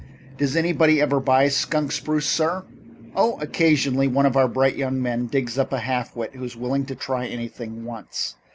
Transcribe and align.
"Does 0.35 0.55
anybody 0.55 0.99
ever 0.99 1.19
buy 1.19 1.47
skunk 1.47 1.91
spruce, 1.91 2.25
sir?" 2.25 2.63
"Oh, 3.15 3.37
occasionally 3.39 4.07
one 4.07 4.25
of 4.25 4.35
our 4.35 4.47
bright 4.47 4.75
young 4.75 4.99
men 4.99 5.27
digs 5.27 5.59
up 5.59 5.71
a 5.71 5.77
half 5.77 6.15
wit 6.15 6.33
who's 6.33 6.55
willing 6.57 6.85
to 6.87 6.95
try 6.95 7.27
anything 7.27 7.85
once. 7.85 8.33